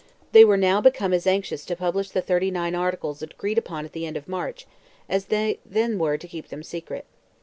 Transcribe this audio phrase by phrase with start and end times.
[0.31, 4.07] They were now become as anxious to publish the Thirty Articles agreed upon at the
[4.07, 4.65] end of March,
[5.07, 7.05] as they then were to keep them secret.